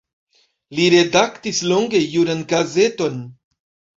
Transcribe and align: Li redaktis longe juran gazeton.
Li 0.77 0.87
redaktis 0.93 1.59
longe 1.73 2.01
juran 2.15 2.41
gazeton. 2.53 3.21